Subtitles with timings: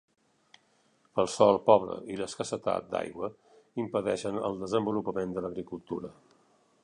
[1.23, 3.31] El sòl pobre i l'escassetat d'aigua
[3.85, 6.13] impedeixen el desenvolupament de l'agricultura.